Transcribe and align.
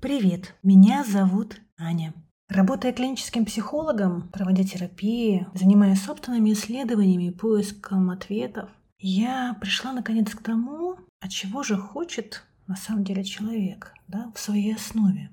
Привет, 0.00 0.54
меня 0.62 1.02
зовут 1.02 1.60
Аня. 1.76 2.14
Работая 2.48 2.92
клиническим 2.92 3.44
психологом, 3.44 4.28
проводя 4.28 4.62
терапии, 4.62 5.48
занимаясь 5.54 6.00
собственными 6.00 6.52
исследованиями 6.52 7.24
и 7.24 7.30
поиском 7.32 8.08
ответов, 8.10 8.70
я 9.00 9.56
пришла 9.60 9.92
наконец 9.92 10.32
к 10.36 10.40
тому, 10.40 10.98
от 11.18 11.30
чего 11.30 11.64
же 11.64 11.76
хочет 11.76 12.44
на 12.68 12.76
самом 12.76 13.02
деле 13.02 13.24
человек 13.24 13.92
да, 14.06 14.30
в 14.36 14.38
своей 14.38 14.76
основе. 14.76 15.32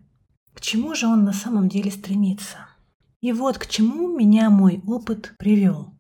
К 0.56 0.62
чему 0.62 0.96
же 0.96 1.06
он 1.06 1.26
на 1.26 1.34
самом 1.34 1.70
деле 1.70 1.92
стремится? 1.92 2.68
И 3.22 3.34
вот 3.34 3.60
к 3.60 3.68
чему 3.68 4.18
меня 4.18 4.50
мой 4.50 4.82
опыт 4.88 5.36
привел. 5.38 5.94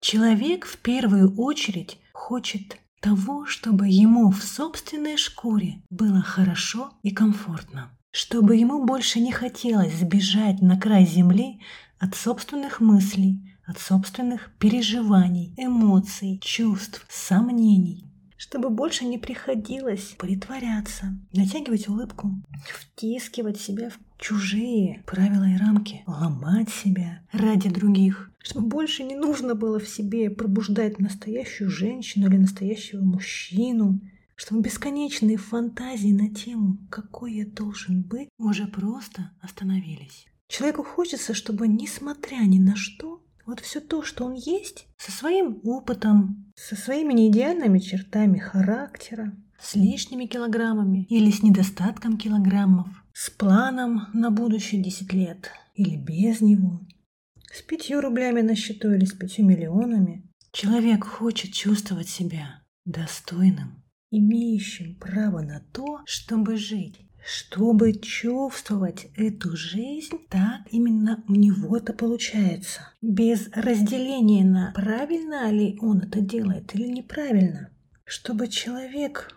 Человек 0.00 0.66
в 0.66 0.78
первую 0.78 1.36
очередь 1.36 2.00
хочет 2.12 2.76
того, 3.00 3.46
чтобы 3.46 3.86
ему 3.86 4.32
в 4.32 4.42
собственной 4.42 5.16
шкуре 5.16 5.82
было 5.90 6.22
хорошо 6.22 6.92
и 7.04 7.12
комфортно, 7.12 7.96
чтобы 8.10 8.56
ему 8.56 8.84
больше 8.84 9.20
не 9.20 9.32
хотелось 9.32 9.94
сбежать 9.94 10.60
на 10.60 10.78
край 10.78 11.06
земли 11.06 11.60
от 11.98 12.14
собственных 12.14 12.80
мыслей, 12.80 13.40
от 13.64 13.78
собственных 13.78 14.52
переживаний, 14.58 15.54
эмоций, 15.56 16.40
чувств, 16.42 17.06
сомнений, 17.08 18.10
чтобы 18.36 18.70
больше 18.70 19.04
не 19.04 19.18
приходилось 19.18 20.14
притворяться, 20.18 21.16
натягивать 21.32 21.88
улыбку, 21.88 22.42
втискивать 22.64 23.60
себя 23.60 23.90
в 23.90 23.98
чужие 24.18 25.04
правила 25.06 25.44
и 25.44 25.56
рамки, 25.56 26.02
ломать 26.06 26.70
себя 26.70 27.20
ради 27.32 27.68
других, 27.68 28.32
чтобы 28.38 28.66
больше 28.66 29.04
не 29.04 29.14
нужно 29.14 29.54
было 29.54 29.78
в 29.78 29.88
себе 29.88 30.30
пробуждать 30.30 30.98
настоящую 30.98 31.70
женщину 31.70 32.28
или 32.28 32.38
настоящего 32.38 33.04
мужчину, 33.04 34.00
чтобы 34.40 34.62
бесконечные 34.62 35.36
фантазии 35.36 36.12
на 36.12 36.34
тему, 36.34 36.78
какой 36.88 37.34
я 37.34 37.44
должен 37.44 38.00
быть, 38.00 38.30
уже 38.38 38.66
просто 38.66 39.32
остановились. 39.42 40.28
Человеку 40.48 40.82
хочется, 40.82 41.34
чтобы, 41.34 41.68
несмотря 41.68 42.38
ни 42.46 42.58
на 42.58 42.74
что, 42.74 43.22
вот 43.44 43.60
все 43.60 43.80
то, 43.80 44.02
что 44.02 44.24
он 44.24 44.32
есть, 44.32 44.86
со 44.96 45.12
своим 45.12 45.60
опытом, 45.62 46.50
со 46.56 46.74
своими 46.74 47.12
неидеальными 47.12 47.80
чертами 47.80 48.38
характера, 48.38 49.36
с 49.60 49.74
лишними 49.74 50.24
килограммами 50.24 51.04
или 51.10 51.30
с 51.30 51.42
недостатком 51.42 52.16
килограммов, 52.16 52.88
с 53.12 53.28
планом 53.28 54.06
на 54.14 54.30
будущее 54.30 54.82
10 54.82 55.12
лет 55.12 55.50
или 55.74 55.96
без 55.96 56.40
него, 56.40 56.80
с 57.52 57.60
пятью 57.60 58.00
рублями 58.00 58.40
на 58.40 58.56
счету 58.56 58.90
или 58.90 59.04
с 59.04 59.12
пятью 59.12 59.44
миллионами. 59.44 60.26
Человек 60.50 61.04
хочет 61.04 61.52
чувствовать 61.52 62.08
себя 62.08 62.62
достойным, 62.86 63.80
имеющим 64.10 64.96
право 64.96 65.40
на 65.40 65.60
то, 65.72 66.00
чтобы 66.04 66.56
жить. 66.56 67.00
Чтобы 67.24 67.92
чувствовать 67.92 69.08
эту 69.14 69.54
жизнь, 69.54 70.26
так 70.30 70.62
именно 70.70 71.22
у 71.28 71.34
него 71.34 71.76
это 71.76 71.92
получается. 71.92 72.88
Без 73.02 73.48
разделения 73.52 74.44
на 74.44 74.72
правильно 74.74 75.50
ли 75.50 75.78
он 75.80 75.98
это 75.98 76.20
делает 76.20 76.74
или 76.74 76.88
неправильно. 76.88 77.70
Чтобы 78.04 78.48
человек 78.48 79.30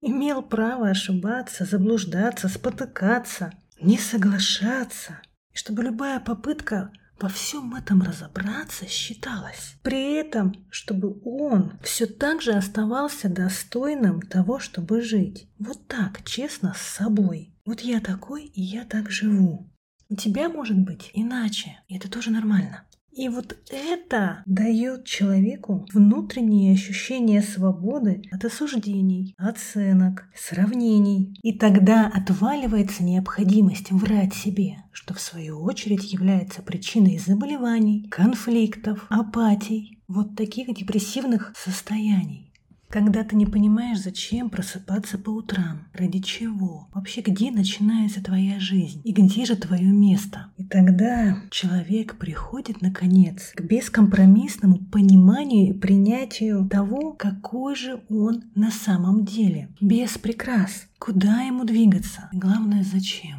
имел 0.00 0.42
право 0.42 0.88
ошибаться, 0.90 1.64
заблуждаться, 1.64 2.48
спотыкаться, 2.48 3.52
не 3.80 3.98
соглашаться, 3.98 5.20
и 5.52 5.56
чтобы 5.56 5.84
любая 5.84 6.20
попытка 6.20 6.92
во 7.20 7.28
всем 7.28 7.74
этом 7.74 8.02
разобраться 8.02 8.86
считалась. 8.86 9.76
При 9.82 10.14
этом, 10.14 10.66
чтобы 10.70 11.20
он 11.24 11.78
все 11.82 12.06
так 12.06 12.42
же 12.42 12.52
оставался 12.52 13.28
достойным 13.28 14.20
того, 14.22 14.58
чтобы 14.58 15.00
жить. 15.00 15.48
Вот 15.58 15.86
так, 15.86 16.24
честно, 16.24 16.74
с 16.74 16.80
собой. 16.80 17.54
Вот 17.64 17.80
я 17.80 18.00
такой, 18.00 18.44
и 18.44 18.62
я 18.62 18.84
так 18.84 19.10
живу. 19.10 19.70
У 20.08 20.16
тебя 20.16 20.48
может 20.48 20.78
быть 20.78 21.10
иначе, 21.12 21.80
и 21.86 21.96
это 21.96 22.10
тоже 22.10 22.30
нормально. 22.30 22.87
И 23.18 23.28
вот 23.28 23.56
это 23.68 24.44
дает 24.46 25.04
человеку 25.04 25.84
внутреннее 25.92 26.74
ощущение 26.74 27.42
свободы 27.42 28.22
от 28.30 28.44
осуждений, 28.44 29.34
оценок, 29.36 30.28
сравнений. 30.36 31.36
И 31.42 31.52
тогда 31.52 32.06
отваливается 32.06 33.02
необходимость 33.02 33.90
врать 33.90 34.34
себе, 34.34 34.84
что 34.92 35.14
в 35.14 35.20
свою 35.20 35.60
очередь 35.60 36.12
является 36.12 36.62
причиной 36.62 37.18
заболеваний, 37.18 38.06
конфликтов, 38.08 39.04
апатий, 39.08 40.00
вот 40.06 40.36
таких 40.36 40.72
депрессивных 40.72 41.52
состояний. 41.56 42.47
Когда 42.88 43.22
ты 43.22 43.36
не 43.36 43.44
понимаешь, 43.44 44.00
зачем 44.00 44.48
просыпаться 44.48 45.18
по 45.18 45.30
утрам, 45.30 45.86
ради 45.92 46.20
чего, 46.20 46.88
вообще 46.94 47.20
где 47.20 47.50
начинается 47.50 48.24
твоя 48.24 48.58
жизнь 48.58 49.02
и 49.04 49.12
где 49.12 49.44
же 49.44 49.56
твое 49.56 49.92
место. 49.92 50.46
И 50.56 50.64
тогда 50.64 51.36
человек 51.50 52.16
приходит, 52.16 52.80
наконец, 52.80 53.52
к 53.54 53.60
бескомпромиссному 53.60 54.78
пониманию 54.86 55.68
и 55.74 55.78
принятию 55.78 56.66
того, 56.68 57.12
какой 57.12 57.74
же 57.74 58.02
он 58.08 58.44
на 58.54 58.70
самом 58.70 59.26
деле. 59.26 59.68
Без 59.80 60.16
прикрас. 60.16 60.86
Куда 60.98 61.42
ему 61.42 61.64
двигаться? 61.64 62.30
Главное, 62.32 62.82
зачем? 62.82 63.38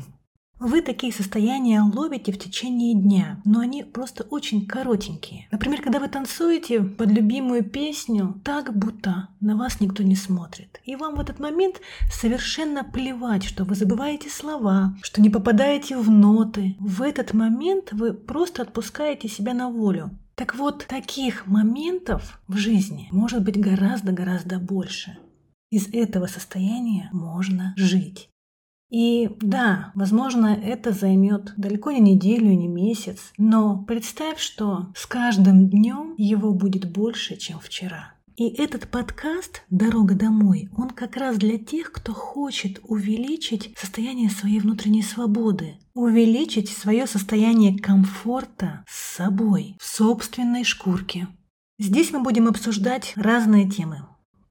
Вы 0.60 0.82
такие 0.82 1.14
состояния 1.14 1.82
ловите 1.82 2.34
в 2.34 2.38
течение 2.38 2.94
дня, 2.94 3.42
но 3.46 3.62
они 3.62 3.84
просто 3.84 4.24
очень 4.24 4.66
коротенькие. 4.66 5.48
Например, 5.52 5.82
когда 5.82 6.00
вы 6.00 6.10
танцуете 6.10 6.82
под 6.82 7.10
любимую 7.12 7.64
песню, 7.64 8.42
так 8.44 8.78
будто 8.78 9.30
на 9.40 9.56
вас 9.56 9.80
никто 9.80 10.04
не 10.04 10.18
смотрит. 10.18 10.82
И 10.84 10.98
вам 10.98 11.16
в 11.16 11.22
этот 11.22 11.40
момент 11.40 11.80
совершенно 12.12 12.84
плевать, 12.84 13.46
что 13.46 13.64
вы 13.64 13.76
забываете 13.76 14.30
слова, 14.30 14.98
что 15.02 15.22
не 15.22 15.30
попадаете 15.30 15.96
в 15.96 16.10
ноты. 16.10 16.76
В 16.80 17.04
этот 17.04 17.34
момент 17.34 17.94
вы 17.94 18.14
просто 18.14 18.64
отпускаете 18.64 19.30
себя 19.30 19.54
на 19.54 19.70
волю. 19.70 20.12
Так 20.36 20.56
вот, 20.56 20.86
таких 20.88 21.48
моментов 21.48 22.42
в 22.50 22.58
жизни 22.58 23.08
может 23.12 23.44
быть 23.44 23.60
гораздо-гораздо 23.60 24.60
больше. 24.60 25.18
Из 25.72 25.88
этого 25.94 26.26
состояния 26.28 27.10
можно 27.14 27.74
жить. 27.78 28.30
И 28.90 29.30
да, 29.40 29.92
возможно, 29.94 30.48
это 30.48 30.92
займет 30.92 31.54
далеко 31.58 31.92
не 31.92 32.00
неделю, 32.00 32.48
не 32.48 32.68
месяц, 32.68 33.32
но 33.38 33.84
представь, 33.88 34.40
что 34.40 34.88
с 34.96 35.06
каждым 35.06 35.70
днем 35.70 36.16
его 36.18 36.54
будет 36.54 36.92
больше, 36.92 37.38
чем 37.38 37.60
вчера. 37.60 38.14
И 38.36 38.48
этот 38.48 38.88
подкаст 38.88 39.64
«Дорога 39.70 40.16
домой», 40.16 40.70
он 40.78 40.92
как 40.92 41.18
раз 41.18 41.38
для 41.38 41.58
тех, 41.58 41.92
кто 41.92 42.14
хочет 42.14 42.80
увеличить 42.84 43.74
состояние 43.78 44.30
своей 44.30 44.62
внутренней 44.62 45.04
свободы, 45.04 45.76
увеличить 45.94 46.70
свое 46.70 47.06
состояние 47.06 47.78
комфорта 47.78 48.86
с 48.88 49.18
собой, 49.18 49.76
в 49.78 49.86
собственной 49.86 50.64
шкурке. 50.64 51.28
Здесь 51.80 52.12
мы 52.12 52.24
будем 52.24 52.48
обсуждать 52.48 53.12
разные 53.18 53.70
темы, 53.70 54.08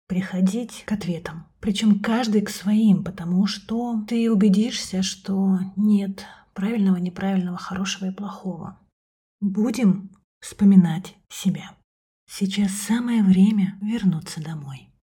приходить 0.08 0.82
к 0.84 0.92
ответам. 0.92 1.46
Причем 1.60 2.00
каждый 2.00 2.42
к 2.42 2.50
своим, 2.50 3.04
потому 3.04 3.46
что 3.46 4.02
ты 4.08 4.30
убедишься, 4.32 5.02
что 5.02 5.58
нет 5.76 6.24
правильного, 6.54 6.96
неправильного, 6.96 7.58
хорошего 7.58 8.06
и 8.06 8.14
плохого. 8.14 8.80
Будем 9.40 10.10
вспоминать 10.40 11.14
себя. 11.28 11.70
Сейчас 12.28 12.72
самое 12.72 13.22
время 13.22 13.78
вернуться 13.80 14.42
домой. 14.42 14.88